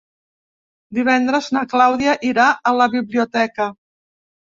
Divendres 0.99 1.49
na 1.57 1.61
Clàudia 1.73 2.15
irà 2.29 2.47
a 2.71 2.73
la 2.79 2.87
biblioteca. 2.95 3.69